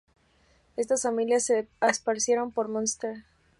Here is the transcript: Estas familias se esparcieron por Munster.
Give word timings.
Estas 0.77 1.03
familias 1.03 1.43
se 1.45 1.67
esparcieron 1.79 2.51
por 2.51 2.69
Munster. 2.69 3.23